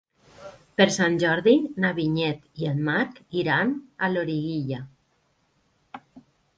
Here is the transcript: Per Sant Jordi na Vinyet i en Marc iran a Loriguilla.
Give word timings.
Per 0.79 0.87
Sant 0.95 1.17
Jordi 1.23 1.53
na 1.85 1.91
Vinyet 1.99 2.63
i 2.65 2.71
en 2.73 2.83
Marc 2.89 3.23
iran 3.45 3.77
a 4.09 4.13
Loriguilla. 4.17 4.85